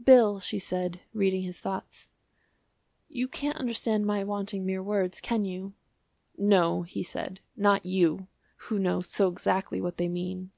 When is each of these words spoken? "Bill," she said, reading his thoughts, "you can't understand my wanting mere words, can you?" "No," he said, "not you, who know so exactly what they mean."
"Bill," 0.00 0.38
she 0.38 0.60
said, 0.60 1.00
reading 1.12 1.42
his 1.42 1.58
thoughts, 1.58 2.08
"you 3.08 3.26
can't 3.26 3.58
understand 3.58 4.06
my 4.06 4.22
wanting 4.22 4.64
mere 4.64 4.80
words, 4.84 5.20
can 5.20 5.44
you?" 5.44 5.74
"No," 6.38 6.82
he 6.82 7.02
said, 7.02 7.40
"not 7.56 7.84
you, 7.84 8.28
who 8.70 8.78
know 8.78 9.00
so 9.00 9.26
exactly 9.28 9.80
what 9.80 9.96
they 9.96 10.06
mean." 10.08 10.52